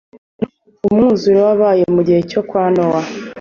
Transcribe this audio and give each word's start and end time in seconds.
umwuzure 0.85 1.39
wabaye 1.47 1.83
mugihe 1.95 2.21
cyo 2.31 2.41
kwa 2.49 2.63
nowa 2.73 3.01